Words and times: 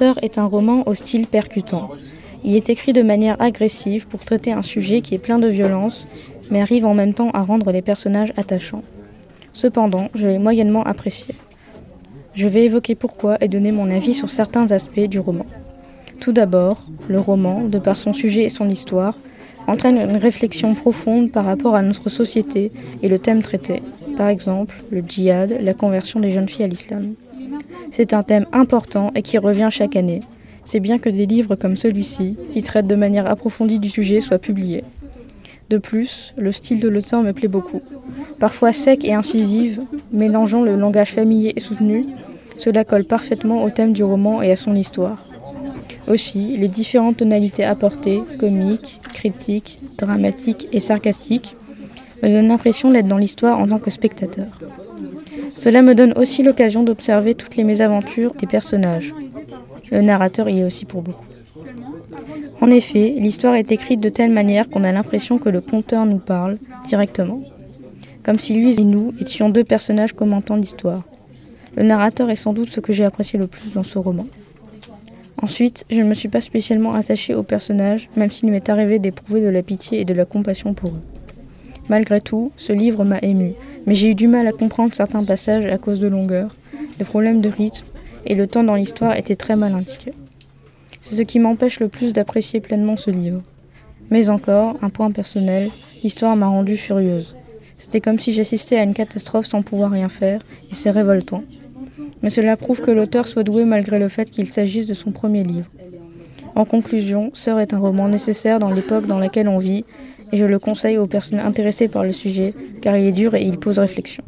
Est 0.00 0.38
un 0.38 0.46
roman 0.46 0.82
au 0.88 0.94
style 0.94 1.28
percutant. 1.28 1.90
Il 2.42 2.56
est 2.56 2.68
écrit 2.68 2.92
de 2.92 3.02
manière 3.02 3.40
agressive 3.40 4.08
pour 4.08 4.24
traiter 4.24 4.50
un 4.50 4.62
sujet 4.62 5.02
qui 5.02 5.14
est 5.14 5.18
plein 5.18 5.38
de 5.38 5.46
violence, 5.46 6.08
mais 6.50 6.60
arrive 6.60 6.84
en 6.84 6.94
même 6.94 7.14
temps 7.14 7.30
à 7.30 7.42
rendre 7.42 7.70
les 7.70 7.80
personnages 7.80 8.32
attachants. 8.36 8.82
Cependant, 9.52 10.08
je 10.16 10.26
l'ai 10.26 10.40
moyennement 10.40 10.82
apprécié. 10.82 11.36
Je 12.34 12.48
vais 12.48 12.64
évoquer 12.64 12.96
pourquoi 12.96 13.38
et 13.40 13.46
donner 13.46 13.70
mon 13.70 13.88
avis 13.88 14.14
sur 14.14 14.30
certains 14.30 14.72
aspects 14.72 14.98
du 14.98 15.20
roman. 15.20 15.46
Tout 16.18 16.32
d'abord, 16.32 16.84
le 17.06 17.20
roman, 17.20 17.62
de 17.62 17.78
par 17.78 17.96
son 17.96 18.12
sujet 18.12 18.42
et 18.42 18.48
son 18.48 18.68
histoire, 18.68 19.16
entraîne 19.68 19.98
une 19.98 20.16
réflexion 20.16 20.74
profonde 20.74 21.30
par 21.30 21.44
rapport 21.44 21.76
à 21.76 21.82
notre 21.82 22.08
société 22.08 22.72
et 23.00 23.08
le 23.08 23.20
thème 23.20 23.42
traité, 23.42 23.80
par 24.16 24.28
exemple 24.28 24.74
le 24.90 25.04
djihad, 25.06 25.56
la 25.60 25.72
conversion 25.72 26.18
des 26.18 26.32
jeunes 26.32 26.48
filles 26.48 26.64
à 26.64 26.68
l'islam. 26.68 27.14
C'est 27.96 28.12
un 28.12 28.24
thème 28.24 28.46
important 28.50 29.12
et 29.14 29.22
qui 29.22 29.38
revient 29.38 29.68
chaque 29.70 29.94
année. 29.94 30.18
C'est 30.64 30.80
bien 30.80 30.98
que 30.98 31.08
des 31.08 31.26
livres 31.26 31.54
comme 31.54 31.76
celui-ci, 31.76 32.36
qui 32.50 32.60
traitent 32.60 32.88
de 32.88 32.96
manière 32.96 33.30
approfondie 33.30 33.78
du 33.78 33.88
sujet, 33.88 34.18
soient 34.18 34.40
publiés. 34.40 34.82
De 35.70 35.78
plus, 35.78 36.34
le 36.36 36.50
style 36.50 36.80
de 36.80 36.88
l'auteur 36.88 37.22
me 37.22 37.30
plaît 37.30 37.46
beaucoup. 37.46 37.80
Parfois 38.40 38.72
sec 38.72 39.04
et 39.04 39.14
incisive, 39.14 39.80
mélangeant 40.10 40.62
le 40.62 40.74
langage 40.74 41.12
familier 41.12 41.52
et 41.54 41.60
soutenu, 41.60 42.06
cela 42.56 42.84
colle 42.84 43.04
parfaitement 43.04 43.62
au 43.62 43.70
thème 43.70 43.92
du 43.92 44.02
roman 44.02 44.42
et 44.42 44.50
à 44.50 44.56
son 44.56 44.74
histoire. 44.74 45.24
Aussi, 46.08 46.56
les 46.56 46.66
différentes 46.66 47.18
tonalités 47.18 47.62
apportées, 47.62 48.24
comiques, 48.40 49.00
critiques, 49.12 49.78
dramatiques 49.98 50.66
et 50.72 50.80
sarcastiques, 50.80 51.54
me 52.24 52.28
donnent 52.28 52.48
l'impression 52.48 52.90
d'être 52.90 53.06
dans 53.06 53.18
l'histoire 53.18 53.60
en 53.60 53.68
tant 53.68 53.78
que 53.78 53.90
spectateur. 53.90 54.48
Cela 55.56 55.82
me 55.82 55.94
donne 55.94 56.12
aussi 56.16 56.42
l'occasion 56.42 56.82
d'observer 56.82 57.34
toutes 57.34 57.56
les 57.56 57.64
mésaventures 57.64 58.34
des 58.34 58.46
personnages. 58.46 59.14
Le 59.90 60.00
narrateur 60.00 60.48
y 60.48 60.60
est 60.60 60.64
aussi 60.64 60.84
pour 60.84 61.02
beaucoup. 61.02 61.24
En 62.60 62.70
effet, 62.70 63.14
l'histoire 63.16 63.54
est 63.54 63.72
écrite 63.72 64.00
de 64.00 64.08
telle 64.08 64.30
manière 64.30 64.68
qu'on 64.68 64.84
a 64.84 64.92
l'impression 64.92 65.38
que 65.38 65.48
le 65.48 65.60
conteur 65.60 66.06
nous 66.06 66.18
parle 66.18 66.58
directement, 66.86 67.40
comme 68.22 68.38
si 68.38 68.54
lui 68.54 68.80
et 68.80 68.84
nous 68.84 69.12
étions 69.20 69.48
deux 69.48 69.64
personnages 69.64 70.12
commentant 70.12 70.56
l'histoire. 70.56 71.02
Le 71.76 71.82
narrateur 71.82 72.30
est 72.30 72.36
sans 72.36 72.52
doute 72.52 72.70
ce 72.70 72.80
que 72.80 72.92
j'ai 72.92 73.04
apprécié 73.04 73.38
le 73.38 73.46
plus 73.46 73.72
dans 73.72 73.82
ce 73.82 73.98
roman. 73.98 74.26
Ensuite, 75.42 75.84
je 75.90 76.00
ne 76.00 76.04
me 76.04 76.14
suis 76.14 76.28
pas 76.28 76.40
spécialement 76.40 76.94
attachée 76.94 77.34
aux 77.34 77.42
personnages, 77.42 78.08
même 78.16 78.30
s'il 78.30 78.50
m'est 78.50 78.68
arrivé 78.68 78.98
d'éprouver 78.98 79.42
de 79.42 79.48
la 79.48 79.62
pitié 79.62 80.00
et 80.00 80.04
de 80.04 80.14
la 80.14 80.24
compassion 80.24 80.72
pour 80.74 80.90
eux. 80.90 81.02
Malgré 81.88 82.20
tout, 82.20 82.50
ce 82.56 82.72
livre 82.72 83.04
m'a 83.04 83.18
ému, 83.18 83.52
mais 83.86 83.94
j'ai 83.94 84.10
eu 84.10 84.14
du 84.14 84.28
mal 84.28 84.46
à 84.46 84.52
comprendre 84.52 84.94
certains 84.94 85.24
passages 85.24 85.66
à 85.66 85.78
cause 85.78 86.00
de 86.00 86.08
longueur, 86.08 86.54
de 86.98 87.04
problèmes 87.04 87.40
de 87.40 87.48
rythme, 87.48 87.86
et 88.26 88.34
le 88.34 88.46
temps 88.46 88.64
dans 88.64 88.74
l'histoire 88.74 89.16
était 89.16 89.36
très 89.36 89.56
mal 89.56 89.74
indiqué. 89.74 90.12
C'est 91.00 91.16
ce 91.16 91.22
qui 91.22 91.38
m'empêche 91.38 91.80
le 91.80 91.88
plus 91.88 92.12
d'apprécier 92.12 92.60
pleinement 92.60 92.96
ce 92.96 93.10
livre. 93.10 93.42
Mais 94.10 94.30
encore, 94.30 94.76
un 94.82 94.90
point 94.90 95.10
personnel, 95.10 95.70
l'histoire 96.02 96.36
m'a 96.36 96.46
rendue 96.46 96.76
furieuse. 96.76 97.36
C'était 97.76 98.00
comme 98.00 98.18
si 98.18 98.32
j'assistais 98.32 98.78
à 98.78 98.82
une 98.82 98.94
catastrophe 98.94 99.46
sans 99.46 99.62
pouvoir 99.62 99.90
rien 99.90 100.08
faire, 100.08 100.40
et 100.70 100.74
c'est 100.74 100.90
révoltant 100.90 101.42
mais 102.24 102.30
cela 102.30 102.56
prouve 102.56 102.80
que 102.80 102.90
l'auteur 102.90 103.26
soit 103.26 103.42
doué 103.42 103.66
malgré 103.66 103.98
le 103.98 104.08
fait 104.08 104.30
qu'il 104.30 104.48
s'agisse 104.48 104.86
de 104.86 104.94
son 104.94 105.12
premier 105.12 105.44
livre. 105.44 105.66
En 106.54 106.64
conclusion, 106.64 107.30
Sœur 107.34 107.60
est 107.60 107.74
un 107.74 107.78
roman 107.78 108.08
nécessaire 108.08 108.58
dans 108.58 108.70
l'époque 108.70 109.06
dans 109.06 109.18
laquelle 109.18 109.46
on 109.46 109.58
vit, 109.58 109.84
et 110.34 110.36
je 110.36 110.44
le 110.44 110.58
conseille 110.58 110.98
aux 110.98 111.06
personnes 111.06 111.38
intéressées 111.38 111.86
par 111.86 112.02
le 112.02 112.10
sujet, 112.10 112.54
car 112.82 112.96
il 112.96 113.06
est 113.06 113.12
dur 113.12 113.36
et 113.36 113.42
il 113.44 113.56
pose 113.56 113.78
réflexion. 113.78 114.24